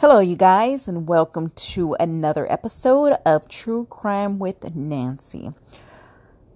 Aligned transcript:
Hello, 0.00 0.18
you 0.18 0.34
guys, 0.34 0.88
and 0.88 1.06
welcome 1.06 1.50
to 1.50 1.94
another 2.00 2.50
episode 2.50 3.18
of 3.26 3.46
True 3.48 3.84
Crime 3.84 4.38
with 4.38 4.74
Nancy. 4.74 5.50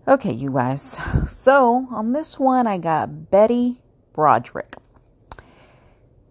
Okay, 0.08 0.32
you 0.32 0.50
guys. 0.50 0.98
So, 1.28 1.86
on 1.90 2.14
this 2.14 2.38
one, 2.38 2.66
I 2.66 2.78
got 2.78 3.30
Betty 3.30 3.82
Broderick. 4.14 4.76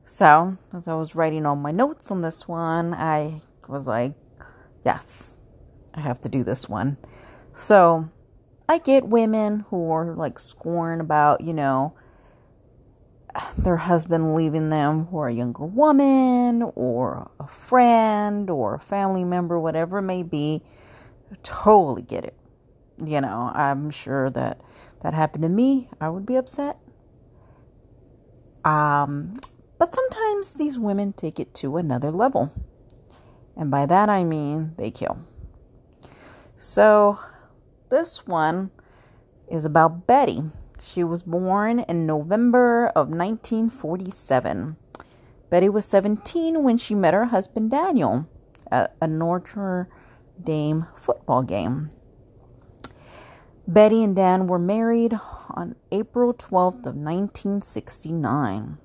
So, 0.04 0.58
as 0.76 0.88
I 0.88 0.96
was 0.96 1.14
writing 1.14 1.46
all 1.46 1.56
my 1.56 1.70
notes 1.70 2.10
on 2.10 2.24
this 2.24 2.48
one, 2.48 2.96
I 2.96 3.42
was 3.68 3.86
like, 3.86 4.16
yes, 4.84 5.36
I 5.94 6.00
have 6.00 6.20
to 6.22 6.30
do 6.30 6.44
this 6.44 6.68
one. 6.68 6.98
So, 7.54 8.10
I 8.68 8.80
get 8.80 9.08
women 9.08 9.66
who 9.70 9.92
are 9.92 10.16
like 10.16 10.40
scorn 10.40 11.00
about, 11.00 11.42
you 11.42 11.54
know, 11.54 11.94
their 13.58 13.78
husband 13.78 14.36
leaving 14.36 14.70
them 14.70 15.08
for 15.08 15.28
a 15.28 15.34
younger 15.34 15.66
woman 15.66 16.64
or 16.76 17.32
a 17.40 17.48
friend 17.48 18.50
or 18.50 18.76
a 18.76 18.80
family 18.80 19.24
member, 19.24 19.60
whatever 19.60 20.00
it 20.00 20.04
may 20.04 20.24
be. 20.24 20.62
totally 21.42 22.04
get 22.04 22.24
it. 22.24 22.36
You 23.04 23.22
know, 23.22 23.52
I'm 23.54 23.90
sure 23.90 24.30
that 24.30 24.62
that 25.02 25.14
happened 25.14 25.44
to 25.44 25.50
me, 25.50 25.90
I 26.00 26.10
would 26.10 26.26
be 26.26 26.36
upset. 26.36 26.78
Um, 28.64 29.36
but 29.78 29.94
sometimes 29.94 30.54
these 30.54 30.80
women 30.80 31.14
take 31.14 31.40
it 31.40 31.54
to 31.56 31.78
another 31.78 32.12
level. 32.12 32.54
And 33.56 33.70
by 33.70 33.86
that 33.86 34.10
I 34.10 34.24
mean 34.24 34.74
they 34.78 34.92
kill. 34.92 35.26
So 36.56 37.20
this 37.90 38.26
one 38.26 38.72
is 39.50 39.66
about 39.66 40.08
Betty. 40.08 40.44
She 40.84 41.04
was 41.04 41.24
born 41.24 41.80
in 41.80 42.06
November 42.06 42.88
of 42.88 43.08
1947. 43.08 44.76
Betty 45.50 45.70
was 45.70 45.86
17 45.86 46.62
when 46.62 46.78
she 46.78 46.94
met 46.94 47.14
her 47.14 47.26
husband 47.26 47.72
Daniel 47.72 48.28
at 48.70 48.94
a 49.02 49.08
Notre 49.08 49.88
Dame 50.44 50.88
football 50.94 51.42
game. 51.44 51.92
Betty 53.66 54.04
and 54.04 54.14
Dan 54.14 54.46
were 54.46 54.60
married 54.60 55.14
on 55.50 55.78
April 55.90 56.34
12th 56.34 56.86
of 56.86 56.98
1969. 56.98 58.78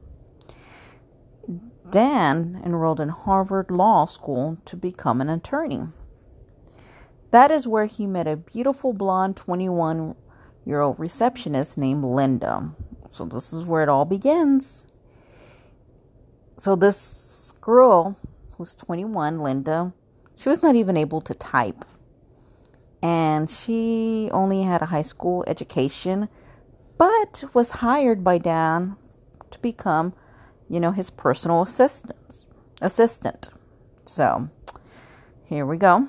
Dan 1.91 2.63
enrolled 2.65 3.01
in 3.01 3.09
Harvard 3.09 3.73
Law 3.73 4.07
School 4.07 4.59
to 4.67 4.77
become 4.77 5.21
an 5.21 5.29
attorney. 5.29 5.89
That 7.33 7.51
is 7.51 7.67
where 7.67 7.87
he 7.87 8.07
met 8.07 8.29
a 8.29 8.37
beautiful 8.37 8.93
blonde 8.93 9.37
21 9.37 10.15
year 10.69 10.83
old 10.83 11.01
receptionist 11.01 11.79
named 11.79 12.05
Linda. 12.05 12.71
So 13.09 13.25
this 13.25 13.55
is 13.55 13.65
where 13.65 13.83
it 13.83 13.89
all 13.89 14.05
begins. 14.05 14.85
So 16.59 16.77
this 16.77 17.55
girl 17.63 18.19
who's 18.57 18.75
21, 18.75 19.39
Linda, 19.39 19.95
she 20.37 20.51
was 20.51 20.63
not 20.63 20.77
even 20.77 20.97
able 20.97 21.23
to 21.23 21.33
type. 21.35 21.87
And 23.03 23.49
she 23.49 24.29
only 24.31 24.63
had 24.63 24.83
a 24.83 24.87
high 24.87 25.03
school 25.03 25.43
education, 25.47 26.29
but 26.99 27.45
was 27.55 27.71
hired 27.71 28.23
by 28.23 28.37
Dan 28.37 28.97
to 29.51 29.59
become, 29.61 30.13
you 30.69 30.81
know, 30.81 30.93
his 30.93 31.09
personal 31.11 31.63
assistant. 31.63 32.45
Assistant. 32.83 33.49
So, 34.05 34.51
here 35.47 35.65
we 35.65 35.79
go. 35.79 36.09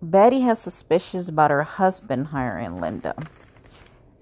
Betty 0.00 0.40
has 0.40 0.60
suspicions 0.60 1.28
about 1.28 1.50
her 1.50 1.64
husband 1.64 2.28
hiring 2.28 2.80
Linda. 2.80 3.14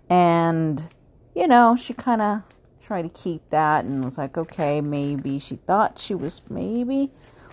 And, 0.08 0.88
you 1.34 1.46
know, 1.46 1.76
she 1.76 1.92
kind 1.92 2.22
of 2.22 2.42
tried 2.80 3.02
to 3.02 3.08
keep 3.08 3.50
that 3.50 3.84
and 3.84 4.04
was 4.04 4.16
like, 4.16 4.38
okay, 4.38 4.80
maybe 4.80 5.38
she 5.38 5.56
thought 5.56 5.98
she 5.98 6.14
was 6.14 6.40
maybe 6.48 7.10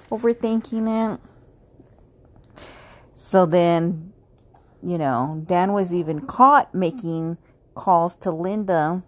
overthinking 0.09 1.15
it. 1.15 1.19
So 3.13 3.45
then, 3.45 4.13
you 4.81 4.97
know, 4.97 5.43
Dan 5.45 5.73
was 5.73 5.93
even 5.93 6.21
caught 6.21 6.73
making 6.73 7.37
calls 7.75 8.15
to 8.17 8.31
Linda. 8.31 9.03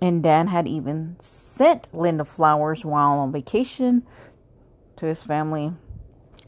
And 0.00 0.22
Dan 0.22 0.48
had 0.48 0.68
even 0.68 1.16
sent 1.18 1.88
Linda 1.92 2.24
flowers 2.24 2.84
while 2.84 3.18
on 3.18 3.32
vacation 3.32 4.06
to 4.96 5.06
his 5.06 5.22
family 5.22 5.72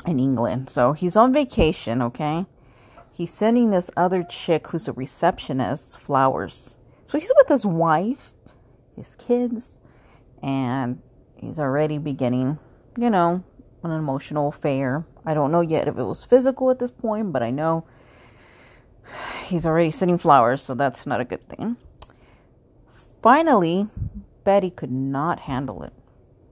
in 0.07 0.19
England. 0.19 0.71
So 0.71 0.93
he's 0.93 1.17
on 1.17 1.33
vacation, 1.33 2.03
okay? 2.03 2.47
He's 3.13 3.33
sending 3.33 3.71
this 3.71 3.91
other 3.97 4.23
chick 4.23 4.69
who's 4.69 4.89
a 4.89 4.93
receptionist 4.93 5.99
flowers. 5.99 6.77
So 7.05 7.19
he's 7.19 7.33
with 7.37 7.49
his 7.49 7.67
wife, 7.67 8.33
his 8.95 9.17
kids, 9.17 9.81
and 10.43 11.01
he's 11.37 11.59
already 11.59 11.99
beginning, 11.99 12.59
you 12.97 13.11
know, 13.11 13.43
an 13.83 13.91
emotional 13.91 14.49
affair. 14.49 15.05
I 15.25 15.35
don't 15.35 15.51
know 15.51 15.63
yet 15.63 15.89
if 15.89 15.99
it 15.99 16.05
was 16.05 16.25
physical 16.25 16.71
at 16.71 16.79
this 16.79 16.91
point, 16.91 17.33
but 17.33 17.43
I 17.43 17.51
know 17.51 17.87
he's 19.47 19.67
already 19.67 19.91
sending 19.91 20.19
flowers, 20.19 20.63
so 20.63 20.75
that's 20.75 21.07
not 21.07 21.21
a 21.21 21.25
good 21.25 21.43
thing. 21.43 21.77
Finally, 23.23 23.89
Betty 24.45 24.71
could 24.71 24.93
not 24.93 25.41
handle 25.41 25.83
it. 25.83 25.93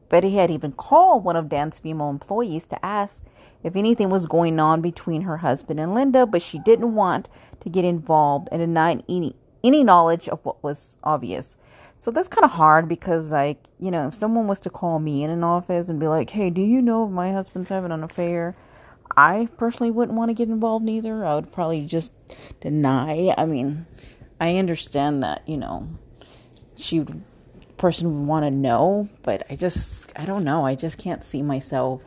Betty 0.08 0.36
had 0.36 0.50
even 0.50 0.72
called 0.72 1.24
one 1.24 1.36
of 1.36 1.48
Dan's 1.48 1.78
female 1.78 2.10
employees 2.10 2.66
to 2.66 2.84
ask 2.84 3.24
if 3.62 3.74
anything 3.74 4.10
was 4.10 4.26
going 4.26 4.60
on 4.60 4.80
between 4.80 5.22
her 5.22 5.38
husband 5.38 5.80
and 5.80 5.94
Linda, 5.94 6.26
but 6.26 6.42
she 6.42 6.58
didn't 6.60 6.94
want 6.94 7.28
to 7.60 7.68
get 7.68 7.84
involved 7.84 8.48
and 8.52 8.60
denied 8.60 9.02
any 9.08 9.34
any 9.64 9.82
knowledge 9.82 10.28
of 10.28 10.44
what 10.44 10.62
was 10.62 10.96
obvious. 11.02 11.56
So 11.98 12.10
that's 12.10 12.28
kind 12.28 12.44
of 12.44 12.52
hard 12.52 12.88
because, 12.88 13.32
like, 13.32 13.64
you 13.80 13.90
know, 13.90 14.08
if 14.08 14.14
someone 14.14 14.46
was 14.46 14.60
to 14.60 14.70
call 14.70 14.98
me 15.00 15.24
in 15.24 15.30
an 15.30 15.42
office 15.42 15.88
and 15.88 15.98
be 15.98 16.06
like, 16.06 16.30
"Hey, 16.30 16.50
do 16.50 16.60
you 16.60 16.80
know 16.80 17.06
if 17.06 17.10
my 17.10 17.32
husband's 17.32 17.70
having 17.70 17.90
an 17.90 18.04
affair?" 18.04 18.54
I 19.16 19.48
personally 19.56 19.90
wouldn't 19.90 20.16
want 20.16 20.28
to 20.28 20.34
get 20.34 20.48
involved 20.48 20.88
either. 20.88 21.24
I 21.24 21.34
would 21.34 21.52
probably 21.52 21.84
just 21.86 22.12
deny. 22.60 23.34
I 23.36 23.46
mean, 23.46 23.86
I 24.40 24.56
understand 24.56 25.22
that, 25.22 25.42
you 25.48 25.56
know, 25.56 25.88
she 26.76 27.00
would 27.00 27.22
person 27.78 28.20
would 28.20 28.26
want 28.26 28.44
to 28.44 28.50
know, 28.50 29.09
but 29.22 29.44
I 29.50 29.56
just, 29.56 30.12
I 30.16 30.25
don't 30.25 30.44
know. 30.44 30.66
I 30.66 30.75
just 30.75 30.98
can't 30.98 31.25
see 31.25 31.42
myself 31.42 32.03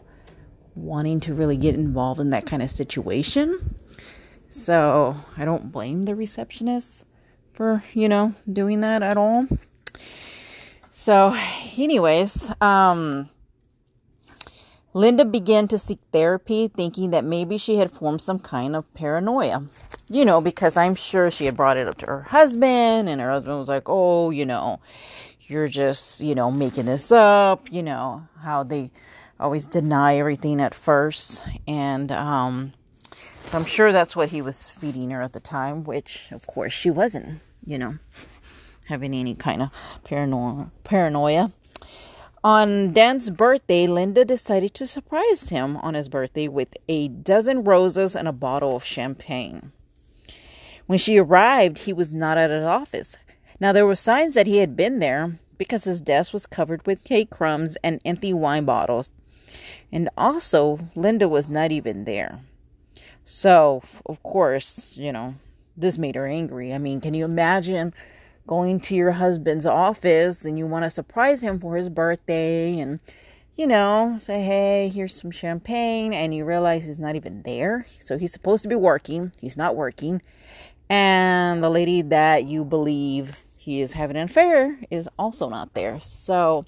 wanting 0.75 1.19
to 1.21 1.33
really 1.33 1.57
get 1.57 1.75
involved 1.75 2.19
in 2.19 2.29
that 2.31 2.45
kind 2.45 2.61
of 2.61 2.69
situation. 2.69 3.75
So 4.47 5.15
I 5.37 5.45
don't 5.45 5.71
blame 5.71 6.03
the 6.03 6.15
receptionist 6.15 7.05
for, 7.53 7.83
you 7.93 8.09
know, 8.09 8.33
doing 8.51 8.81
that 8.81 9.03
at 9.03 9.17
all. 9.17 9.47
So, 10.91 11.35
anyways, 11.77 12.51
um, 12.59 13.29
Linda 14.93 15.23
began 15.23 15.67
to 15.69 15.77
seek 15.77 15.99
therapy, 16.11 16.67
thinking 16.67 17.11
that 17.11 17.23
maybe 17.23 17.57
she 17.57 17.77
had 17.77 17.91
formed 17.91 18.21
some 18.21 18.39
kind 18.39 18.75
of 18.75 18.91
paranoia. 18.93 19.63
You 20.09 20.25
know, 20.25 20.41
because 20.41 20.75
I'm 20.75 20.95
sure 20.95 21.29
she 21.29 21.45
had 21.45 21.55
brought 21.55 21.77
it 21.77 21.87
up 21.87 21.97
to 21.99 22.07
her 22.07 22.23
husband, 22.23 23.07
and 23.07 23.21
her 23.21 23.29
husband 23.29 23.59
was 23.59 23.69
like, 23.69 23.83
oh, 23.85 24.31
you 24.31 24.45
know, 24.45 24.79
you're 25.49 25.67
just, 25.67 26.21
you 26.21 26.35
know, 26.35 26.51
making 26.51 26.85
this 26.85 27.11
up, 27.11 27.71
you 27.71 27.83
know, 27.83 28.27
how 28.41 28.63
they 28.63 28.91
always 29.39 29.67
deny 29.67 30.17
everything 30.17 30.61
at 30.61 30.73
first. 30.73 31.43
And 31.67 32.11
um, 32.11 32.73
so 33.45 33.57
I'm 33.57 33.65
sure 33.65 33.91
that's 33.91 34.15
what 34.15 34.29
he 34.29 34.41
was 34.41 34.63
feeding 34.63 35.09
her 35.11 35.21
at 35.21 35.33
the 35.33 35.39
time, 35.39 35.83
which, 35.83 36.31
of 36.31 36.45
course, 36.45 36.73
she 36.73 36.89
wasn't, 36.89 37.39
you 37.65 37.77
know, 37.77 37.97
having 38.85 39.13
any 39.13 39.35
kind 39.35 39.61
of 39.61 39.69
paranoia. 40.03 40.71
paranoia. 40.83 41.51
On 42.43 42.93
Dan's 42.93 43.29
birthday, 43.29 43.85
Linda 43.85 44.23
decided 44.23 44.73
to 44.75 44.87
surprise 44.87 45.49
him 45.49 45.75
on 45.77 45.93
his 45.93 46.07
birthday 46.07 46.47
with 46.47 46.77
a 46.87 47.09
dozen 47.09 47.63
roses 47.65 48.15
and 48.15 48.27
a 48.27 48.33
bottle 48.33 48.77
of 48.77 48.85
champagne. 48.85 49.73
When 50.85 50.97
she 50.97 51.17
arrived, 51.17 51.79
he 51.79 51.93
was 51.93 52.13
not 52.13 52.37
at 52.37 52.49
his 52.49 52.63
office. 52.63 53.17
Now, 53.59 53.73
there 53.73 53.85
were 53.85 53.95
signs 53.95 54.33
that 54.35 54.47
he 54.47 54.57
had 54.57 54.75
been 54.75 54.99
there 54.99 55.37
because 55.57 55.83
his 55.83 55.99
desk 55.99 56.31
was 56.31 56.45
covered 56.45 56.85
with 56.87 57.03
cake 57.03 57.29
crumbs 57.29 57.77
and 57.83 58.01
empty 58.05 58.33
wine 58.33 58.65
bottles. 58.65 59.11
And 59.91 60.09
also, 60.17 60.79
Linda 60.95 61.27
was 61.27 61.49
not 61.49 61.71
even 61.71 62.05
there. 62.05 62.39
So, 63.23 63.83
of 64.05 64.23
course, 64.23 64.95
you 64.97 65.11
know, 65.11 65.35
this 65.75 65.97
made 65.97 66.15
her 66.15 66.25
angry. 66.25 66.73
I 66.73 66.77
mean, 66.77 67.01
can 67.01 67.13
you 67.13 67.25
imagine 67.25 67.93
going 68.47 68.79
to 68.79 68.95
your 68.95 69.11
husband's 69.11 69.65
office 69.65 70.45
and 70.45 70.57
you 70.57 70.65
want 70.65 70.83
to 70.83 70.89
surprise 70.89 71.43
him 71.43 71.59
for 71.59 71.75
his 71.75 71.89
birthday 71.89 72.79
and, 72.79 72.99
you 73.55 73.67
know, 73.67 74.17
say, 74.21 74.41
hey, 74.41 74.89
here's 74.89 75.13
some 75.13 75.31
champagne, 75.31 76.13
and 76.13 76.33
you 76.33 76.45
realize 76.45 76.85
he's 76.85 76.97
not 76.97 77.15
even 77.15 77.43
there? 77.43 77.85
So 77.99 78.17
he's 78.17 78.31
supposed 78.31 78.63
to 78.63 78.69
be 78.69 78.75
working, 78.75 79.33
he's 79.39 79.57
not 79.57 79.75
working. 79.75 80.21
And 80.89 81.61
the 81.61 81.69
lady 81.69 82.01
that 82.01 82.47
you 82.47 82.63
believe 82.63 83.45
he 83.59 83.81
is 83.81 83.93
having 83.93 84.15
an 84.15 84.23
affair 84.23 84.79
is 84.89 85.09
also 85.19 85.49
not 85.49 85.73
there. 85.73 85.99
So, 85.99 86.63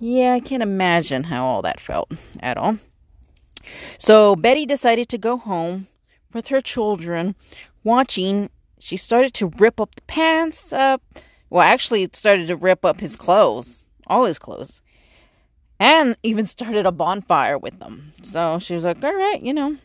yeah, 0.00 0.32
I 0.34 0.40
can't 0.40 0.62
imagine 0.62 1.24
how 1.24 1.46
all 1.46 1.62
that 1.62 1.78
felt 1.78 2.10
at 2.40 2.58
all. 2.58 2.78
So, 3.96 4.34
Betty 4.34 4.66
decided 4.66 5.08
to 5.10 5.18
go 5.18 5.36
home 5.36 5.86
with 6.32 6.48
her 6.48 6.60
children, 6.60 7.36
watching. 7.84 8.50
She 8.80 8.96
started 8.96 9.34
to 9.34 9.52
rip 9.56 9.78
up 9.80 9.94
the 9.94 10.02
pants 10.02 10.72
up. 10.72 11.00
Well, 11.48 11.62
actually, 11.62 12.08
started 12.12 12.48
to 12.48 12.56
rip 12.56 12.84
up 12.84 13.00
his 13.00 13.14
clothes, 13.14 13.84
all 14.08 14.24
his 14.24 14.38
clothes. 14.38 14.82
and 15.78 16.16
even 16.22 16.46
started 16.46 16.86
a 16.86 16.92
bonfire 16.92 17.58
with 17.58 17.78
them. 17.78 18.12
So 18.22 18.58
she 18.58 18.74
was 18.74 18.84
like, 18.84 19.02
all 19.04 19.14
right, 19.14 19.40
you 19.42 19.52
know. 19.52 19.76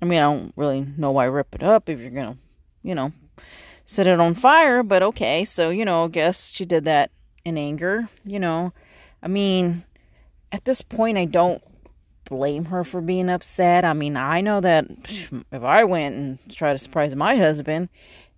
I 0.00 0.04
mean, 0.06 0.18
I 0.18 0.22
don't 0.22 0.52
really 0.56 0.86
know 0.96 1.10
why 1.10 1.24
rip 1.26 1.54
it 1.54 1.62
up 1.62 1.88
if 1.88 2.00
you're 2.00 2.10
going 2.10 2.34
to, 2.34 2.38
you 2.82 2.94
know, 2.94 3.12
set 3.84 4.06
it 4.06 4.20
on 4.20 4.34
fire, 4.34 4.82
but 4.82 5.02
okay. 5.02 5.44
So, 5.44 5.70
you 5.70 5.84
know, 5.84 6.04
I 6.04 6.08
guess 6.08 6.50
she 6.50 6.64
did 6.64 6.84
that 6.84 7.10
in 7.44 7.58
anger, 7.58 8.08
you 8.24 8.40
know. 8.40 8.72
I 9.22 9.28
mean, 9.28 9.84
at 10.52 10.64
this 10.64 10.82
point, 10.82 11.18
I 11.18 11.24
don't 11.24 11.62
blame 12.24 12.66
her 12.66 12.84
for 12.84 13.00
being 13.00 13.28
upset. 13.28 13.84
I 13.84 13.92
mean, 13.92 14.16
I 14.16 14.40
know 14.40 14.60
that 14.60 14.86
if 15.52 15.62
I 15.62 15.84
went 15.84 16.16
and 16.16 16.38
tried 16.50 16.72
to 16.72 16.78
surprise 16.78 17.14
my 17.14 17.36
husband 17.36 17.88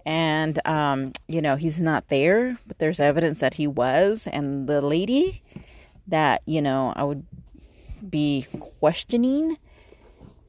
and, 0.05 0.59
um, 0.67 1.13
you 1.29 1.41
know, 1.43 1.57
he's 1.57 1.81
not 1.81 2.09
there, 2.09 2.59
but 2.67 2.79
there's 2.79 3.01
evidence 3.01 3.41
that 3.41 3.55
he 3.55 3.67
was, 3.67 4.29
and 4.29 4.69
the 4.69 4.81
lady 4.81 5.43
that, 6.07 6.43
you 6.47 6.63
know, 6.63 6.93
I 6.95 7.03
would 7.03 7.27
be 8.09 8.47
questioning 8.61 9.59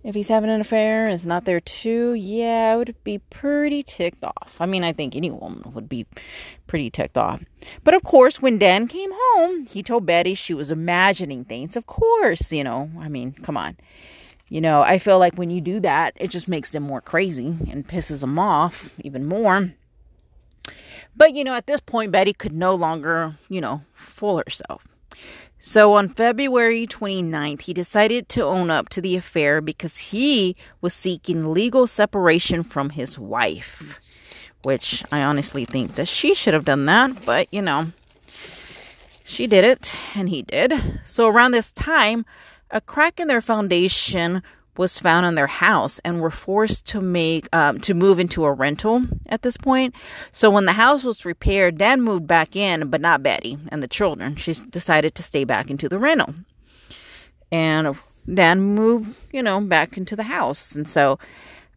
if 0.07 0.15
he's 0.15 0.29
having 0.29 0.49
an 0.49 0.61
affair 0.61 1.03
and 1.03 1.13
is 1.13 1.25
not 1.25 1.43
there 1.43 1.59
too, 1.59 2.13
yeah, 2.13 2.71
I 2.71 2.77
would 2.77 2.95
be 3.03 3.17
pretty 3.17 3.83
ticked 3.83 4.23
off. 4.23 4.55
I 4.57 4.65
mean, 4.65 4.81
I 4.81 4.93
think 4.93 5.17
any 5.17 5.29
woman 5.29 5.73
would 5.73 5.89
be 5.89 6.05
pretty 6.65 6.89
ticked 6.89 7.17
off. 7.17 7.43
But 7.83 7.93
of 7.93 8.03
course, 8.03 8.41
when 8.41 8.57
Dan 8.57 8.87
came 8.87 9.11
home, 9.13 9.65
he 9.65 9.83
told 9.83 10.05
Betty 10.05 10.33
she 10.33 10.53
was 10.53 10.71
imagining 10.71 11.43
things. 11.43 11.75
Of 11.75 11.87
course, 11.87 12.53
you 12.53 12.63
know, 12.63 12.89
I 12.97 13.09
mean, 13.09 13.33
come 13.33 13.57
on. 13.57 13.75
You 14.47 14.61
know, 14.61 14.81
I 14.81 14.97
feel 14.97 15.19
like 15.19 15.33
when 15.33 15.49
you 15.49 15.59
do 15.59 15.81
that, 15.81 16.13
it 16.15 16.29
just 16.29 16.47
makes 16.47 16.71
them 16.71 16.83
more 16.83 17.01
crazy 17.01 17.57
and 17.69 17.85
pisses 17.85 18.21
them 18.21 18.39
off 18.39 18.93
even 19.03 19.25
more. 19.25 19.73
But, 21.17 21.35
you 21.35 21.43
know, 21.43 21.53
at 21.53 21.67
this 21.67 21.81
point, 21.81 22.13
Betty 22.13 22.31
could 22.31 22.53
no 22.53 22.75
longer, 22.75 23.35
you 23.49 23.59
know, 23.59 23.81
fool 23.93 24.37
herself. 24.37 24.87
So 25.59 25.93
on 25.93 26.09
February 26.09 26.85
29th, 26.85 27.61
he 27.63 27.73
decided 27.73 28.29
to 28.29 28.43
own 28.43 28.69
up 28.69 28.89
to 28.89 29.01
the 29.01 29.15
affair 29.15 29.59
because 29.59 29.97
he 29.97 30.55
was 30.81 30.93
seeking 30.93 31.51
legal 31.51 31.87
separation 31.87 32.63
from 32.63 32.91
his 32.91 33.17
wife, 33.17 33.99
which 34.63 35.03
I 35.11 35.23
honestly 35.23 35.65
think 35.65 35.95
that 35.95 36.07
she 36.07 36.35
should 36.35 36.53
have 36.53 36.65
done 36.65 36.85
that, 36.85 37.25
but 37.25 37.51
you 37.51 37.61
know, 37.61 37.91
she 39.23 39.47
did 39.47 39.65
it 39.65 39.95
and 40.15 40.29
he 40.29 40.43
did. 40.43 40.73
So 41.03 41.27
around 41.27 41.51
this 41.51 41.71
time, 41.71 42.25
a 42.69 42.79
crack 42.79 43.19
in 43.19 43.27
their 43.27 43.41
foundation 43.41 44.43
was 44.77 44.99
found 44.99 45.25
in 45.25 45.35
their 45.35 45.47
house 45.47 45.99
and 46.03 46.21
were 46.21 46.31
forced 46.31 46.85
to 46.87 47.01
make 47.01 47.53
um, 47.55 47.79
to 47.81 47.93
move 47.93 48.19
into 48.19 48.45
a 48.45 48.53
rental 48.53 49.05
at 49.27 49.41
this 49.41 49.57
point. 49.57 49.93
So 50.31 50.49
when 50.49 50.65
the 50.65 50.73
house 50.73 51.03
was 51.03 51.25
repaired, 51.25 51.77
Dan 51.77 52.01
moved 52.01 52.27
back 52.27 52.55
in, 52.55 52.89
but 52.89 53.01
not 53.01 53.23
Betty 53.23 53.57
and 53.69 53.81
the 53.81 53.87
children. 53.87 54.35
She 54.35 54.53
decided 54.53 55.15
to 55.15 55.23
stay 55.23 55.43
back 55.43 55.69
into 55.69 55.89
the 55.89 55.99
rental, 55.99 56.33
and 57.51 57.95
Dan 58.31 58.61
moved, 58.61 59.15
you 59.31 59.41
know, 59.41 59.61
back 59.61 59.97
into 59.97 60.15
the 60.15 60.23
house. 60.23 60.75
And 60.75 60.87
so 60.87 61.17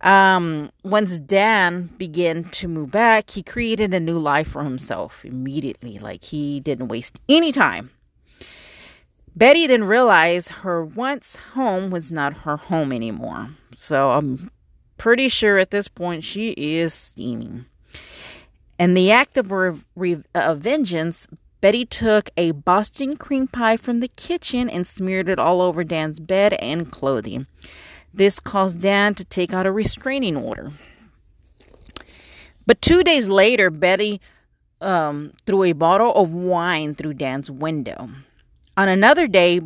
um, 0.01 0.71
once 0.83 1.19
Dan 1.19 1.91
began 1.99 2.45
to 2.45 2.69
move 2.69 2.91
back, 2.91 3.31
he 3.31 3.43
created 3.43 3.93
a 3.93 4.01
new 4.01 4.19
life 4.19 4.49
for 4.49 4.65
himself 4.65 5.25
immediately. 5.25 5.99
Like 5.99 6.25
he 6.25 6.61
didn't 6.61 6.89
waste 6.89 7.19
any 7.29 7.53
time 7.53 7.91
Betty 9.37 9.67
then 9.67 9.85
realized 9.85 10.49
her 10.49 10.85
once 10.85 11.37
home 11.55 11.91
was 11.91 12.11
not 12.11 12.39
her 12.39 12.57
home 12.57 12.93
anymore. 12.93 13.51
So 13.77 14.11
I'm 14.11 14.51
pretty 14.97 15.29
sure 15.29 15.57
at 15.59 15.71
this 15.71 15.89
point 15.89 16.25
she 16.25 16.51
is 16.51 16.93
steaming. 16.93 17.67
In 18.79 18.95
the 18.95 19.11
act 19.11 19.37
of 19.37 19.51
re- 19.51 20.23
uh, 20.35 20.55
vengeance, 20.55 21.27
Betty 21.61 21.85
took 21.85 22.31
a 22.37 22.53
Boston 22.53 23.17
cream 23.17 23.47
pie 23.47 23.77
from 23.77 24.01
the 24.01 24.09
kitchen 24.09 24.71
and 24.71 24.87
smeared 24.87 25.29
it 25.29 25.39
all 25.39 25.61
over 25.61 25.85
Dan's 25.85 26.19
bed 26.19 26.55
and 26.55 26.91
clothing. 26.91 27.47
This 28.13 28.41
caused 28.41 28.81
Dan 28.81 29.15
to 29.15 29.25
take 29.25 29.53
out 29.53 29.67
a 29.67 29.73
restraining 29.73 30.37
order. 30.37 30.73
But 32.67 32.81
two 32.83 33.05
days 33.05 33.29
later, 33.29 33.71
Betty 33.71 34.21
um, 34.81 35.33
threw 35.47 35.65
a 35.65 35.73
bottle 35.73 36.15
of 36.15 36.35
wine 36.35 36.95
through 36.95 37.15
Dan's 37.15 37.51
window. 37.51 38.09
On 38.81 38.89
another 38.89 39.29
day, 39.29 39.61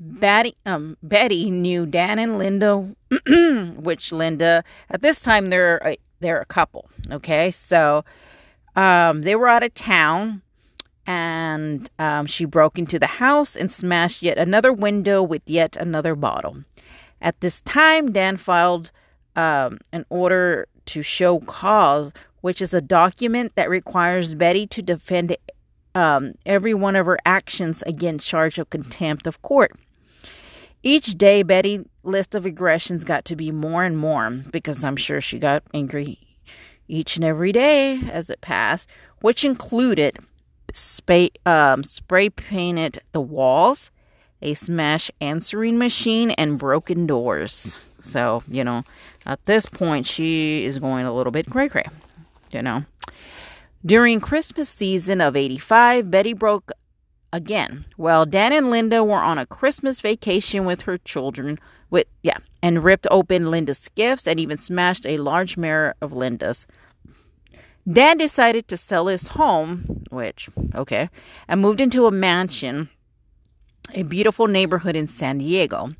Betty, 0.00 0.56
um, 0.66 0.96
Betty 1.00 1.48
knew 1.48 1.86
Dan 1.86 2.18
and 2.18 2.38
Linda, 2.38 2.92
which 3.76 4.10
Linda 4.10 4.64
at 4.90 5.00
this 5.00 5.20
time 5.20 5.50
they're 5.50 5.80
a, 5.84 5.96
they're 6.18 6.40
a 6.40 6.44
couple. 6.44 6.90
Okay, 7.08 7.52
so 7.52 8.04
um, 8.74 9.22
they 9.22 9.36
were 9.36 9.46
out 9.46 9.62
of 9.62 9.74
town, 9.74 10.42
and 11.06 11.88
um, 12.00 12.26
she 12.26 12.46
broke 12.46 12.80
into 12.80 12.98
the 12.98 13.06
house 13.06 13.54
and 13.54 13.70
smashed 13.70 14.22
yet 14.22 14.38
another 14.38 14.72
window 14.72 15.22
with 15.22 15.42
yet 15.46 15.76
another 15.76 16.16
bottle. 16.16 16.64
At 17.22 17.40
this 17.40 17.60
time, 17.60 18.10
Dan 18.10 18.38
filed 18.38 18.90
um, 19.36 19.78
an 19.92 20.04
order 20.08 20.66
to 20.86 21.02
show 21.02 21.38
cause, 21.38 22.12
which 22.40 22.60
is 22.60 22.74
a 22.74 22.80
document 22.80 23.52
that 23.54 23.70
requires 23.70 24.34
Betty 24.34 24.66
to 24.66 24.82
defend 24.82 25.36
um, 25.94 26.34
every 26.46 26.74
one 26.74 26.96
of 26.96 27.06
her 27.06 27.18
actions 27.24 27.82
against 27.86 28.28
charge 28.28 28.58
of 28.58 28.70
contempt 28.70 29.26
of 29.26 29.40
court. 29.42 29.72
Each 30.82 31.18
day, 31.18 31.42
Betty's 31.42 31.84
list 32.04 32.34
of 32.34 32.46
aggressions 32.46 33.04
got 33.04 33.24
to 33.26 33.36
be 33.36 33.50
more 33.50 33.84
and 33.84 33.98
more 33.98 34.30
because 34.30 34.84
I'm 34.84 34.96
sure 34.96 35.20
she 35.20 35.38
got 35.38 35.62
angry 35.74 36.18
each 36.86 37.16
and 37.16 37.24
every 37.24 37.52
day 37.52 38.00
as 38.10 38.30
it 38.30 38.40
passed, 38.40 38.88
which 39.20 39.44
included 39.44 40.18
spray, 40.72 41.30
um, 41.44 41.82
spray 41.82 42.30
painted 42.30 42.98
the 43.12 43.20
walls, 43.20 43.90
a 44.40 44.54
smash 44.54 45.10
answering 45.20 45.78
machine, 45.78 46.30
and 46.32 46.58
broken 46.58 47.06
doors. 47.06 47.80
So, 48.00 48.42
you 48.48 48.64
know, 48.64 48.84
at 49.26 49.44
this 49.46 49.66
point, 49.66 50.06
she 50.06 50.64
is 50.64 50.78
going 50.78 51.06
a 51.06 51.12
little 51.12 51.32
bit 51.32 51.50
cray 51.50 51.68
cray, 51.68 51.86
you 52.52 52.62
know. 52.62 52.84
During 53.88 54.20
Christmas 54.20 54.68
season 54.68 55.22
of 55.22 55.34
85, 55.34 56.10
Betty 56.10 56.34
broke 56.34 56.72
again. 57.32 57.86
Well, 57.96 58.26
Dan 58.26 58.52
and 58.52 58.70
Linda 58.70 59.02
were 59.02 59.14
on 59.14 59.38
a 59.38 59.46
Christmas 59.46 60.02
vacation 60.02 60.66
with 60.66 60.82
her 60.82 60.98
children 60.98 61.58
with 61.88 62.06
yeah, 62.22 62.36
and 62.62 62.84
ripped 62.84 63.06
open 63.10 63.50
Linda's 63.50 63.88
gifts 63.94 64.26
and 64.26 64.38
even 64.38 64.58
smashed 64.58 65.06
a 65.06 65.16
large 65.16 65.56
mirror 65.56 65.94
of 66.02 66.12
Linda's. 66.12 66.66
Dan 67.90 68.18
decided 68.18 68.68
to 68.68 68.76
sell 68.76 69.06
his 69.06 69.28
home, 69.28 69.84
which 70.10 70.50
okay, 70.74 71.08
and 71.48 71.62
moved 71.62 71.80
into 71.80 72.04
a 72.04 72.10
mansion, 72.10 72.90
a 73.94 74.02
beautiful 74.02 74.48
neighborhood 74.48 74.96
in 74.96 75.08
San 75.08 75.38
Diego. 75.38 75.94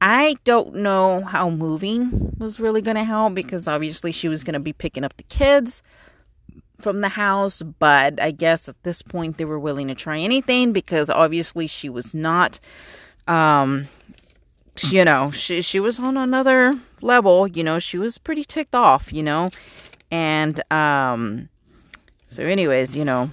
I 0.00 0.38
don't 0.44 0.76
know 0.76 1.20
how 1.26 1.50
moving 1.50 2.32
was 2.38 2.58
really 2.58 2.80
going 2.80 2.96
to 2.96 3.04
help 3.04 3.34
because 3.34 3.68
obviously 3.68 4.10
she 4.10 4.26
was 4.26 4.42
going 4.42 4.54
to 4.54 4.58
be 4.58 4.72
picking 4.72 5.04
up 5.04 5.18
the 5.18 5.24
kids 5.24 5.82
from 6.80 7.00
the 7.00 7.10
house, 7.10 7.62
but 7.62 8.20
I 8.20 8.30
guess 8.30 8.68
at 8.68 8.82
this 8.82 9.02
point 9.02 9.36
they 9.36 9.44
were 9.44 9.58
willing 9.58 9.88
to 9.88 9.94
try 9.94 10.18
anything 10.18 10.72
because 10.72 11.10
obviously 11.10 11.66
she 11.66 11.88
was 11.88 12.14
not 12.14 12.60
um 13.26 13.88
you 14.88 15.04
know, 15.04 15.30
she 15.30 15.60
she 15.62 15.78
was 15.78 15.98
on 15.98 16.16
another 16.16 16.78
level, 17.00 17.46
you 17.46 17.62
know, 17.62 17.78
she 17.78 17.98
was 17.98 18.18
pretty 18.18 18.44
ticked 18.44 18.74
off, 18.74 19.12
you 19.12 19.22
know. 19.22 19.50
And 20.10 20.60
um 20.72 21.48
so 22.26 22.44
anyways, 22.44 22.96
you 22.96 23.04
know, 23.04 23.30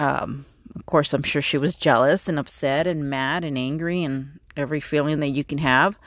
um 0.00 0.46
of 0.74 0.86
course 0.86 1.12
I'm 1.12 1.22
sure 1.22 1.42
she 1.42 1.58
was 1.58 1.76
jealous 1.76 2.28
and 2.28 2.38
upset 2.38 2.86
and 2.86 3.10
mad 3.10 3.44
and 3.44 3.58
angry 3.58 4.02
and 4.02 4.40
every 4.56 4.80
feeling 4.80 5.20
that 5.20 5.28
you 5.28 5.44
can 5.44 5.58
have. 5.58 5.98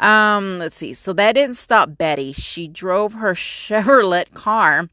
Um, 0.00 0.58
let's 0.58 0.76
see. 0.76 0.94
So 0.94 1.12
that 1.12 1.32
didn't 1.32 1.56
stop 1.56 1.98
Betty. 1.98 2.32
She 2.32 2.66
drove 2.66 3.14
her 3.14 3.34
Chevrolet 3.34 4.32
car 4.32 4.88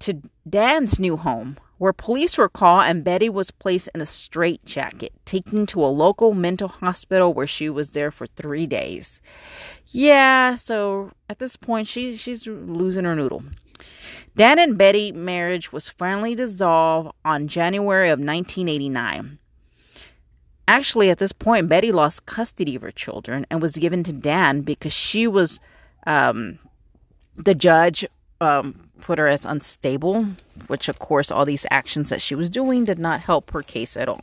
to 0.00 0.20
Dan's 0.48 0.98
new 0.98 1.16
home, 1.16 1.56
where 1.78 1.92
police 1.92 2.38
were 2.38 2.48
called 2.48 2.84
and 2.84 3.04
Betty 3.04 3.28
was 3.28 3.50
placed 3.50 3.88
in 3.94 4.00
a 4.00 4.06
straitjacket, 4.06 5.12
taken 5.24 5.66
to 5.66 5.84
a 5.84 5.86
local 5.86 6.34
mental 6.34 6.68
hospital 6.68 7.32
where 7.32 7.46
she 7.46 7.68
was 7.68 7.90
there 7.90 8.10
for 8.10 8.26
three 8.26 8.66
days. 8.66 9.20
Yeah, 9.88 10.54
so 10.56 11.12
at 11.28 11.38
this 11.38 11.56
point, 11.56 11.88
she 11.88 12.16
she's 12.16 12.46
losing 12.46 13.04
her 13.04 13.14
noodle. 13.14 13.44
Dan 14.36 14.58
and 14.58 14.76
Betty 14.76 15.12
marriage 15.12 15.72
was 15.72 15.88
finally 15.88 16.34
dissolved 16.34 17.12
on 17.24 17.46
January 17.46 18.08
of 18.08 18.18
1989. 18.18 19.38
Actually, 20.66 21.10
at 21.10 21.18
this 21.18 21.32
point, 21.32 21.68
Betty 21.68 21.92
lost 21.92 22.26
custody 22.26 22.74
of 22.74 22.82
her 22.82 22.90
children 22.90 23.46
and 23.50 23.62
was 23.62 23.76
given 23.76 24.02
to 24.02 24.12
Dan 24.12 24.62
because 24.62 24.92
she 24.92 25.26
was 25.26 25.60
um, 26.06 26.58
the 27.36 27.54
judge 27.54 28.04
um, 28.40 28.83
put 29.00 29.18
her 29.18 29.28
as 29.28 29.44
unstable, 29.44 30.26
which, 30.66 30.88
of 30.88 30.98
course, 30.98 31.30
all 31.30 31.44
these 31.44 31.66
actions 31.70 32.10
that 32.10 32.22
she 32.22 32.34
was 32.34 32.50
doing 32.50 32.84
did 32.84 32.98
not 32.98 33.20
help 33.20 33.52
her 33.52 33.62
case 33.62 33.96
at 33.96 34.08
all. 34.08 34.22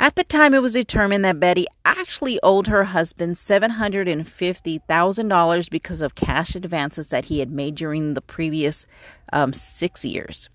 At 0.00 0.14
the 0.14 0.22
time, 0.22 0.54
it 0.54 0.62
was 0.62 0.74
determined 0.74 1.24
that 1.24 1.40
Betty 1.40 1.66
actually 1.84 2.38
owed 2.42 2.68
her 2.68 2.84
husband 2.84 3.34
$750,000 3.36 5.70
because 5.70 6.00
of 6.00 6.14
cash 6.14 6.54
advances 6.54 7.08
that 7.08 7.24
he 7.24 7.40
had 7.40 7.50
made 7.50 7.74
during 7.74 8.14
the 8.14 8.22
previous 8.22 8.86
um, 9.32 9.52
six 9.52 10.04
years. 10.04 10.48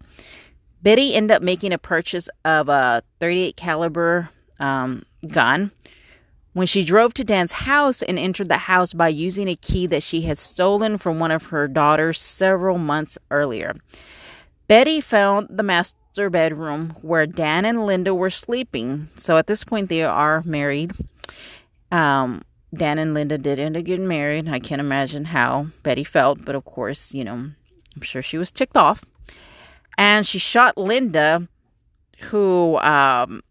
Betty 0.82 1.14
ended 1.14 1.36
up 1.36 1.42
making 1.42 1.74
a 1.74 1.78
purchase 1.78 2.30
of 2.46 2.70
a 2.70 3.04
38 3.20 3.58
caliber 3.58 4.30
um, 4.60 5.04
gun 5.28 5.72
when 6.54 6.68
she 6.68 6.86
drove 6.86 7.14
to 7.16 7.24
Dan's 7.24 7.52
house 7.52 8.02
and 8.02 8.18
entered 8.18 8.50
the 8.50 8.58
house 8.58 8.94
by 8.94 9.08
using 9.08 9.48
a 9.48 9.56
key 9.56 9.88
that 9.88 10.04
she 10.04 10.22
had 10.22 10.38
stolen 10.38 10.98
from 10.98 11.20
one 11.20 11.32
of 11.32 11.48
her 11.48 11.68
daughters 11.68 12.20
several 12.20 12.78
months 12.78 13.18
earlier. 13.32 13.76
Betty 14.68 15.02
found 15.02 15.48
the 15.50 15.64
master 15.64 16.30
bedroom 16.30 16.96
where 17.02 17.26
Dan 17.26 17.66
and 17.66 17.86
Linda 17.86 18.14
were 18.16 18.30
sleeping. 18.30 19.10
So 19.18 19.38
at 19.38 19.48
this 19.48 19.64
point, 19.64 19.90
they 19.90 20.04
are 20.04 20.42
married. 20.46 20.94
Um, 21.92 22.44
Dan 22.74 22.98
and 22.98 23.14
Linda 23.14 23.38
did 23.38 23.60
end 23.60 23.78
up 23.78 23.84
getting 23.84 24.08
married. 24.08 24.48
I 24.48 24.60
can't 24.60 24.82
imagine 24.82 25.26
how 25.26 25.68
Betty 25.84 26.04
felt, 26.04 26.46
but 26.46 26.56
of 26.56 26.66
course, 26.66 27.14
you 27.14 27.24
know, 27.24 27.34
I'm 27.96 28.02
sure 28.02 28.22
she 28.22 28.38
was 28.38 28.52
ticked 28.52 28.78
off. 28.78 29.04
And 29.98 30.26
she 30.26 30.40
shot 30.40 30.78
Linda, 30.78 31.48
who 32.22 32.78
um, 32.80 33.44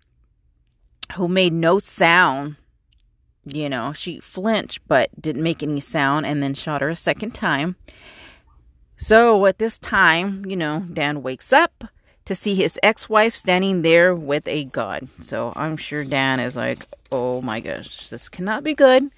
who 1.14 1.28
made 1.28 1.52
no 1.52 1.78
sound 1.78 2.56
you 3.44 3.68
know, 3.68 3.92
she 3.92 4.20
flinched 4.20 4.80
but 4.86 5.10
didn't 5.20 5.42
make 5.42 5.62
any 5.62 5.80
sound 5.80 6.26
and 6.26 6.42
then 6.42 6.54
shot 6.54 6.82
her 6.82 6.90
a 6.90 6.96
second 6.96 7.34
time. 7.34 7.76
So 8.96 9.46
at 9.46 9.58
this 9.58 9.78
time, 9.78 10.44
you 10.46 10.56
know, 10.56 10.86
Dan 10.92 11.22
wakes 11.22 11.52
up 11.52 11.84
to 12.24 12.34
see 12.34 12.54
his 12.54 12.78
ex 12.82 13.08
wife 13.08 13.34
standing 13.34 13.82
there 13.82 14.14
with 14.14 14.46
a 14.46 14.64
gun. 14.64 15.08
So 15.20 15.52
I'm 15.56 15.76
sure 15.76 16.04
Dan 16.04 16.40
is 16.40 16.54
like, 16.54 16.86
oh 17.10 17.42
my 17.42 17.60
gosh, 17.60 18.08
this 18.08 18.28
cannot 18.28 18.62
be 18.62 18.74
good. 18.74 19.10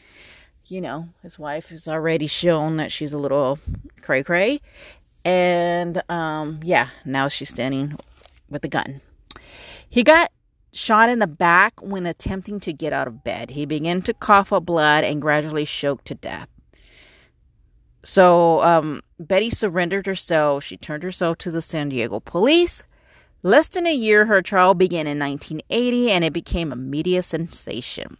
You 0.66 0.80
know, 0.80 1.08
his 1.22 1.38
wife 1.38 1.68
has 1.68 1.86
already 1.86 2.26
shown 2.26 2.78
that 2.78 2.90
she's 2.90 3.12
a 3.12 3.18
little 3.18 3.58
cray 4.00 4.22
cray. 4.22 4.60
And 5.24 6.02
um, 6.10 6.60
yeah, 6.62 6.88
now 7.04 7.28
she's 7.28 7.50
standing 7.50 7.98
with 8.48 8.64
a 8.64 8.68
gun. 8.68 9.00
He 9.88 10.02
got 10.02 10.32
shot 10.74 11.08
in 11.08 11.18
the 11.18 11.26
back 11.26 11.80
when 11.80 12.06
attempting 12.06 12.60
to 12.60 12.72
get 12.72 12.92
out 12.92 13.08
of 13.08 13.24
bed. 13.24 13.50
He 13.50 13.64
began 13.64 14.02
to 14.02 14.14
cough 14.14 14.52
up 14.52 14.66
blood 14.66 15.04
and 15.04 15.22
gradually 15.22 15.64
choked 15.64 16.06
to 16.06 16.14
death. 16.14 16.48
So 18.02 18.62
um, 18.62 19.02
Betty 19.18 19.50
surrendered 19.50 20.06
herself. 20.06 20.64
She 20.64 20.76
turned 20.76 21.02
herself 21.02 21.38
to 21.38 21.50
the 21.50 21.62
San 21.62 21.88
Diego 21.88 22.20
police. 22.20 22.82
Less 23.42 23.68
than 23.68 23.86
a 23.86 23.94
year, 23.94 24.26
her 24.26 24.42
trial 24.42 24.74
began 24.74 25.06
in 25.06 25.18
1980 25.18 26.10
and 26.10 26.24
it 26.24 26.32
became 26.32 26.72
a 26.72 26.76
media 26.76 27.22
sensation. 27.22 28.16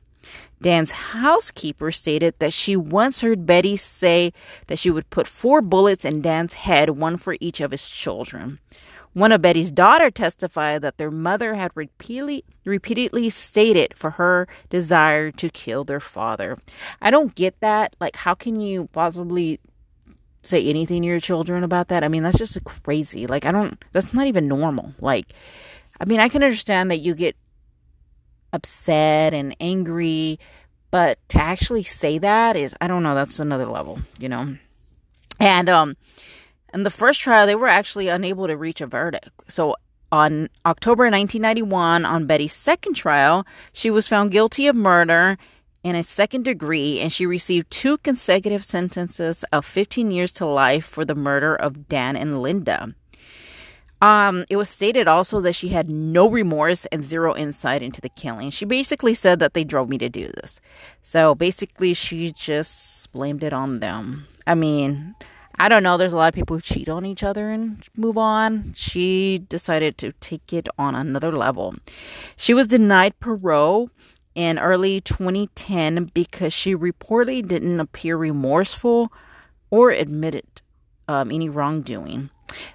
Dan's 0.61 0.93
housekeeper 0.93 1.93
stated 1.93 2.35
that 2.39 2.53
she 2.53 2.77
once 2.77 3.21
heard 3.21 3.47
Betty 3.47 3.77
say 3.77 4.33
that 4.67 4.79
she 4.79 4.91
would 4.91 5.11
put 5.11 5.27
four 5.27 5.61
bullets 5.61 6.05
in 6.05 6.23
Dan's 6.23 6.55
head, 6.55 6.91
one 6.91 7.17
for 7.17 7.37
each 7.41 7.61
of 7.61 7.71
his 7.71 7.89
children. 7.89 8.59
One 9.15 9.31
of 9.31 9.41
Betty's 9.41 9.71
daughter 9.71 10.11
testified 10.11 10.83
that 10.83 10.99
their 10.99 11.11
mother 11.11 11.55
had 11.55 11.71
repeatedly, 11.75 12.45
repeatedly 12.65 13.31
stated 13.31 13.95
for 13.97 14.11
her 14.11 14.49
desire 14.69 15.31
to 15.31 15.49
kill 15.49 15.85
their 15.85 16.01
father. 16.01 16.59
I 17.01 17.13
don't 17.13 17.35
get 17.35 17.61
that. 17.61 17.95
Like, 18.01 18.17
how 18.17 18.35
can 18.35 18.61
you 18.61 18.89
possibly 18.93 19.61
say 20.43 20.67
anything 20.67 21.03
to 21.03 21.09
your 21.09 21.21
children 21.21 21.63
about 21.63 21.89
that? 21.89 22.03
I 22.03 22.09
mean, 22.09 22.25
that's 22.25 22.39
just 22.39 22.63
crazy. 22.65 23.29
Like, 23.29 23.47
I 23.47 23.53
don't, 23.53 23.83
that's 23.93 24.13
not 24.13 24.27
even 24.27 24.49
normal. 24.49 24.95
Like, 25.01 25.33
I 26.01 26.07
mean, 26.07 26.19
I 26.19 26.29
can 26.29 26.43
understand 26.43 26.91
that 26.91 26.99
you 26.99 27.15
get 27.15 27.37
upset 28.53 29.33
and 29.33 29.55
angry, 29.61 30.41
but 30.91 31.19
to 31.29 31.39
actually 31.41 31.85
say 31.85 32.19
that 32.19 32.57
is, 32.57 32.75
I 32.81 32.89
don't 32.89 33.05
know, 33.05 33.15
that's 33.15 33.39
another 33.39 33.67
level, 33.67 34.01
you 34.19 34.29
know? 34.29 34.57
And, 35.39 35.69
um, 35.69 35.97
in 36.75 36.83
the 36.83 36.91
first 36.91 37.21
trial, 37.21 37.47
they 37.47 37.55
were 37.55 37.69
actually 37.69 38.09
unable 38.09 38.47
to 38.49 38.57
reach 38.57 38.81
a 38.81 38.87
verdict. 38.87 39.31
So 39.49 39.77
on 40.11 40.49
October 40.67 41.05
1991, 41.05 42.05
on 42.05 42.27
Betty's 42.27 42.53
second 42.53 42.95
trial, 42.95 43.47
she 43.73 43.91
was 43.91 44.09
found 44.09 44.33
guilty 44.33 44.67
of 44.67 44.77
murder 44.77 45.39
in 45.85 45.95
a 45.95 46.03
second 46.03 46.45
degree 46.45 47.01
and 47.01 47.13
she 47.13 47.27
received 47.27 47.71
two 47.71 47.99
consecutive 47.99 48.65
sentences 48.65 49.45
of 49.53 49.65
15 49.65 50.11
years 50.11 50.33
to 50.33 50.47
life 50.47 50.85
for 50.85 51.05
the 51.05 51.15
murder 51.15 51.55
of 51.55 51.89
Dan 51.89 52.17
and 52.17 52.43
Linda. 52.43 52.95
Um, 54.01 54.45
it 54.51 54.57
was 54.57 54.69
stated 54.69 55.09
also 55.09 55.41
that 55.41 55.55
she 55.55 55.69
had 55.69 55.89
no 55.89 56.29
remorse 56.29 56.85
and 56.87 57.03
zero 57.03 57.35
insight 57.35 57.83
into 57.83 58.01
the 58.01 58.11
killing. 58.11 58.51
She 58.51 58.65
basically 58.65 59.15
said 59.15 59.39
that 59.39 59.55
they 59.55 59.65
drove 59.65 59.89
me 59.89 59.97
to 59.99 60.09
do 60.09 60.29
this. 60.29 60.61
So 61.01 61.35
basically, 61.35 61.95
she 61.95 62.31
just 62.31 63.11
blamed 63.13 63.43
it 63.43 63.55
on 63.55 63.81
them. 63.81 64.27
I 64.47 64.55
mean, 64.57 65.15
I 65.59 65.69
don't 65.69 65.83
know. 65.83 65.97
There's 65.97 66.13
a 66.13 66.17
lot 66.17 66.29
of 66.29 66.35
people 66.35 66.57
who 66.57 66.63
cheat 66.63 66.89
on 66.89 67.07
each 67.07 67.23
other 67.23 67.51
and 67.51 67.83
move 67.97 68.19
on. 68.19 68.73
She 68.75 69.39
decided 69.39 69.97
to 69.99 70.13
take 70.13 70.53
it 70.53 70.69
on 70.79 70.95
another 70.95 71.33
level. 71.33 71.75
She 72.37 72.55
was 72.55 72.67
denied 72.67 73.19
parole 73.21 73.91
in 74.35 74.59
early 74.59 75.01
2010 75.01 76.11
because 76.13 76.53
she 76.53 76.75
reportedly 76.75 77.47
didn't 77.47 77.79
appear 77.79 78.17
remorseful 78.17 79.13
or 79.71 79.91
admitted 79.91 80.63
um, 81.09 81.31
any 81.31 81.49
wrongdoing. 81.49 82.31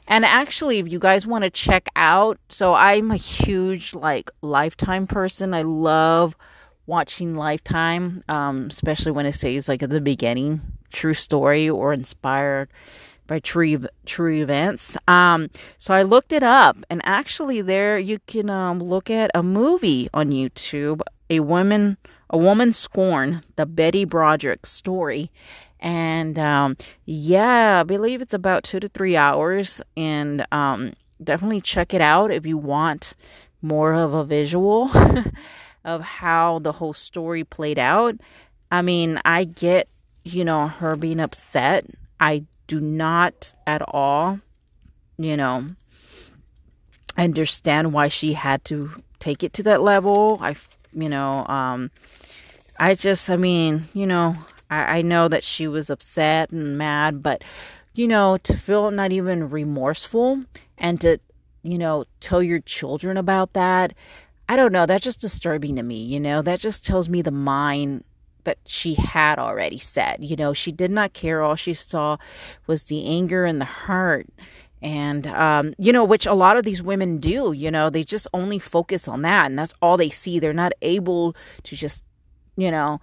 And 0.08 0.26
actually, 0.26 0.80
if 0.80 0.88
you 0.88 1.00
guys 1.00 1.28
want 1.28 1.44
to 1.44 1.50
check 1.50 1.88
out, 1.96 2.38
so 2.50 2.76
I'm 2.76 3.12
a 3.12 3.16
huge 3.16 3.94
like 3.94 4.30
Lifetime 4.42 5.08
person. 5.08 5.54
I 5.54 5.62
love 5.62 6.36
watching 6.90 7.36
Lifetime, 7.36 8.24
um, 8.28 8.68
especially 8.70 9.12
when 9.12 9.28
it 9.28 9.34
says 9.34 9.70
like 9.70 9.84
at 9.84 9.92
the 9.92 10.02
beginning. 10.02 10.62
True 10.92 11.14
story 11.14 11.70
or 11.70 11.94
inspired 11.94 12.68
by 13.28 13.40
true 13.40 13.86
true 14.06 14.42
events. 14.42 14.98
Um, 15.08 15.50
so 15.78 15.94
I 15.94 16.02
looked 16.02 16.32
it 16.32 16.44
up, 16.44 16.78
and 16.90 17.00
actually, 17.06 17.62
there 17.62 17.98
you 18.00 18.18
can 18.26 18.50
um, 18.50 18.80
look 18.80 19.10
at 19.10 19.30
a 19.36 19.44
movie 19.44 20.10
on 20.14 20.32
YouTube, 20.32 21.02
a 21.30 21.40
woman 21.40 21.98
a 22.32 22.38
woman 22.38 22.74
scorn, 22.74 23.44
the 23.56 23.66
Betty 23.66 24.04
Broderick 24.04 24.66
story, 24.66 25.32
and 25.80 26.38
um, 26.38 26.76
yeah, 27.06 27.80
I 27.80 27.84
believe 27.84 28.22
it's 28.22 28.34
about 28.34 28.64
two 28.64 28.80
to 28.80 28.88
three 28.88 29.16
hours, 29.16 29.82
and 29.96 30.46
um, 30.52 30.94
definitely 31.24 31.62
check 31.62 31.94
it 31.94 32.02
out 32.02 32.32
if 32.32 32.46
you 32.46 32.58
want 32.58 33.16
more 33.62 33.94
of 33.94 34.14
a 34.14 34.24
visual 34.24 34.90
of 35.84 36.02
how 36.02 36.60
the 36.60 36.74
whole 36.74 36.94
story 36.94 37.44
played 37.44 37.80
out. 37.80 38.16
I 38.72 38.82
mean, 38.82 39.20
I 39.26 39.46
get 39.46 39.88
you 40.24 40.46
know, 40.46 40.68
her 40.68 40.96
being 40.96 41.20
upset. 41.20 41.86
I 42.20 42.46
do 42.68 42.80
not 42.80 43.54
at 43.66 43.82
all, 43.88 44.40
you 45.18 45.36
know, 45.38 45.68
understand 47.18 47.94
why 47.94 48.08
she 48.08 48.34
had 48.34 48.64
to 48.66 48.92
take 49.20 49.44
it 49.44 49.54
to 49.54 49.64
that 49.64 49.82
level. 49.82 50.38
I, 50.42 50.56
you 50.94 51.10
know, 51.10 51.46
um, 51.48 51.92
I 52.80 52.96
just, 52.96 53.30
I 53.30 53.38
mean, 53.38 53.88
you 53.94 54.06
know, 54.06 54.36
I, 54.70 55.00
I 55.00 55.02
know 55.02 55.28
that 55.28 55.44
she 55.44 55.68
was 55.68 55.90
upset 55.90 56.52
and 56.52 56.78
mad, 56.78 57.24
but, 57.24 57.44
you 57.94 58.08
know, 58.08 58.38
to 58.38 58.58
feel 58.58 58.92
not 58.92 59.12
even 59.12 59.50
remorseful 59.50 60.42
and 60.78 61.02
to, 61.02 61.20
you 61.64 61.78
know, 61.78 62.06
tell 62.20 62.42
your 62.42 62.60
children 62.60 63.18
about 63.18 63.54
that, 63.54 63.94
I 64.50 64.56
don't 64.56 64.74
know. 64.74 64.88
That's 64.88 65.04
just 65.04 65.22
disturbing 65.22 65.76
to 65.76 65.84
me, 65.84 66.02
you 66.02 66.20
know, 66.20 66.42
that 66.42 66.60
just 66.60 66.84
tells 66.84 67.08
me 67.08 67.22
the 67.22 67.30
mind 67.32 68.04
that 68.46 68.58
she 68.66 68.96
had 68.96 69.38
already 69.38 69.78
said. 69.78 70.18
You 70.22 70.36
know, 70.36 70.54
she 70.54 70.72
did 70.72 70.90
not 70.90 71.14
care. 71.14 71.44
All 71.44 71.56
she 71.56 71.76
saw 71.76 72.18
was 72.66 72.86
the 72.86 73.06
anger 73.06 73.46
and 73.46 73.62
the 73.62 73.66
hurt. 73.66 74.28
And, 74.82 75.28
um, 75.28 75.76
you 75.78 75.94
know, 75.94 76.04
which 76.04 76.26
a 76.26 76.34
lot 76.34 76.58
of 76.58 76.64
these 76.64 76.82
women 76.82 77.20
do, 77.20 77.52
you 77.52 77.70
know, 77.70 77.92
they 77.92 78.04
just 78.04 78.28
only 78.34 78.58
focus 78.58 79.08
on 79.08 79.22
that 79.22 79.46
and 79.46 79.60
that's 79.60 79.74
all 79.84 79.98
they 79.98 80.10
see. 80.10 80.40
They're 80.40 80.52
not 80.52 80.74
able 80.82 81.36
to 81.64 81.76
just, 81.76 82.04
you 82.58 82.72
know, 82.72 83.02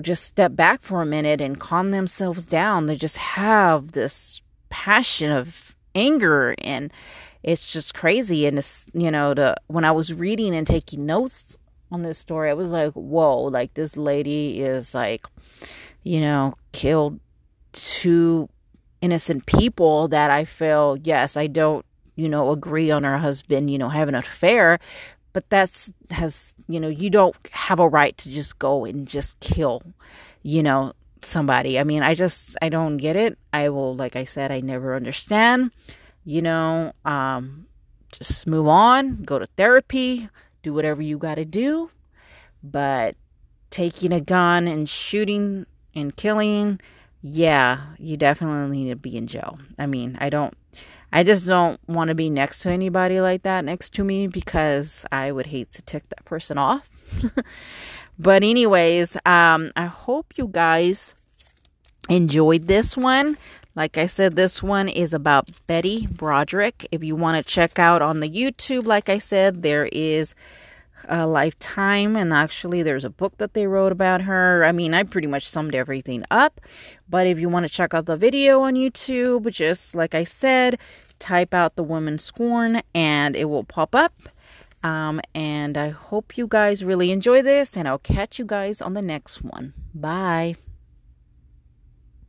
just 0.00 0.24
step 0.24 0.56
back 0.56 0.80
for 0.80 1.02
a 1.02 1.06
minute 1.06 1.42
and 1.42 1.60
calm 1.60 1.90
themselves 1.90 2.46
down. 2.46 2.86
They 2.86 2.96
just 2.96 3.18
have 3.18 3.92
this 3.92 4.40
passion 4.70 5.30
of 5.30 5.76
anger 5.94 6.54
and 6.58 6.90
it's 7.48 7.72
just 7.72 7.94
crazy. 7.94 8.44
And 8.44 8.58
it's, 8.58 8.84
you 8.92 9.10
know, 9.10 9.32
the, 9.32 9.56
when 9.68 9.82
I 9.82 9.90
was 9.90 10.12
reading 10.12 10.54
and 10.54 10.66
taking 10.66 11.06
notes 11.06 11.56
on 11.90 12.02
this 12.02 12.18
story, 12.18 12.50
I 12.50 12.54
was 12.54 12.72
like, 12.72 12.92
whoa, 12.92 13.44
like 13.44 13.72
this 13.72 13.96
lady 13.96 14.60
is 14.60 14.94
like, 14.94 15.26
you 16.02 16.20
know, 16.20 16.54
killed 16.72 17.20
two 17.72 18.50
innocent 19.00 19.46
people 19.46 20.08
that 20.08 20.30
I 20.30 20.44
feel, 20.44 20.98
yes, 21.02 21.38
I 21.38 21.46
don't, 21.46 21.86
you 22.16 22.28
know, 22.28 22.50
agree 22.50 22.90
on 22.90 23.04
her 23.04 23.16
husband, 23.16 23.70
you 23.70 23.78
know, 23.78 23.88
having 23.88 24.14
an 24.14 24.20
affair, 24.20 24.78
but 25.32 25.48
that's 25.48 25.90
has, 26.10 26.54
you 26.68 26.78
know, 26.78 26.88
you 26.88 27.08
don't 27.08 27.34
have 27.52 27.80
a 27.80 27.88
right 27.88 28.14
to 28.18 28.28
just 28.28 28.58
go 28.58 28.84
and 28.84 29.08
just 29.08 29.40
kill, 29.40 29.80
you 30.42 30.62
know, 30.62 30.92
somebody. 31.22 31.78
I 31.78 31.84
mean, 31.84 32.02
I 32.02 32.14
just 32.14 32.58
I 32.60 32.68
don't 32.68 32.98
get 32.98 33.16
it. 33.16 33.38
I 33.54 33.70
will 33.70 33.96
like 33.96 34.16
I 34.16 34.24
said, 34.24 34.52
I 34.52 34.60
never 34.60 34.94
understand. 34.94 35.70
You 36.28 36.42
know, 36.42 36.92
um 37.06 37.68
just 38.12 38.46
move 38.46 38.68
on, 38.68 39.22
go 39.24 39.38
to 39.38 39.46
therapy, 39.46 40.28
do 40.62 40.74
whatever 40.74 41.00
you 41.00 41.16
got 41.16 41.36
to 41.36 41.46
do. 41.46 41.90
But 42.62 43.16
taking 43.70 44.12
a 44.12 44.20
gun 44.20 44.68
and 44.68 44.86
shooting 44.88 45.64
and 45.94 46.14
killing, 46.16 46.80
yeah, 47.22 47.94
you 47.98 48.18
definitely 48.18 48.84
need 48.84 48.90
to 48.90 48.96
be 48.96 49.16
in 49.16 49.26
jail. 49.26 49.58
I 49.78 49.86
mean, 49.86 50.18
I 50.20 50.28
don't, 50.28 50.54
I 51.12 51.22
just 51.22 51.46
don't 51.46 51.80
want 51.88 52.08
to 52.08 52.14
be 52.14 52.28
next 52.28 52.60
to 52.60 52.70
anybody 52.70 53.20
like 53.20 53.42
that 53.42 53.64
next 53.64 53.94
to 53.94 54.04
me 54.04 54.26
because 54.26 55.06
I 55.10 55.32
would 55.32 55.46
hate 55.46 55.72
to 55.72 55.82
tick 55.82 56.08
that 56.10 56.24
person 56.26 56.58
off. 56.58 56.90
but 58.18 58.42
anyways, 58.42 59.16
um, 59.24 59.70
I 59.76 59.86
hope 59.86 60.34
you 60.36 60.48
guys 60.50 61.14
enjoyed 62.08 62.64
this 62.64 62.96
one. 62.96 63.36
Like 63.78 63.96
I 63.96 64.06
said, 64.06 64.34
this 64.34 64.60
one 64.60 64.88
is 64.88 65.14
about 65.14 65.50
Betty 65.68 66.08
Broderick. 66.08 66.88
If 66.90 67.04
you 67.04 67.14
want 67.14 67.36
to 67.36 67.48
check 67.48 67.78
out 67.78 68.02
on 68.02 68.18
the 68.18 68.28
YouTube, 68.28 68.86
like 68.86 69.08
I 69.08 69.18
said, 69.18 69.62
there 69.62 69.88
is 69.92 70.34
a 71.08 71.28
lifetime 71.28 72.16
and 72.16 72.32
actually 72.32 72.82
there's 72.82 73.04
a 73.04 73.08
book 73.08 73.38
that 73.38 73.54
they 73.54 73.68
wrote 73.68 73.92
about 73.92 74.22
her. 74.22 74.64
I 74.64 74.72
mean 74.72 74.94
i 74.94 75.04
pretty 75.04 75.28
much 75.28 75.46
summed 75.46 75.76
everything 75.76 76.24
up. 76.28 76.60
But 77.08 77.28
if 77.28 77.38
you 77.38 77.48
want 77.48 77.68
to 77.68 77.72
check 77.72 77.94
out 77.94 78.06
the 78.06 78.16
video 78.16 78.62
on 78.62 78.74
youtube 78.74 79.48
just 79.52 79.94
like 79.94 80.12
i 80.12 80.24
said 80.24 80.80
type 81.20 81.54
out 81.54 81.76
the 81.76 81.84
woman 81.84 82.18
scorn 82.18 82.80
and 82.96 83.36
it 83.36 83.44
will 83.44 83.62
pop 83.62 83.94
up. 83.94 84.28
Um, 84.82 85.20
and 85.36 85.78
i 85.78 85.90
hope 85.90 86.36
you 86.36 86.48
guys 86.48 86.84
really 86.84 87.12
enjoy 87.12 87.42
this 87.42 87.76
and 87.76 87.86
i'll 87.86 87.98
catch 87.98 88.40
you 88.40 88.44
guys 88.44 88.82
on 88.82 88.94
the 88.94 89.02
next 89.02 89.40
one. 89.40 89.72
Bye 89.94 90.56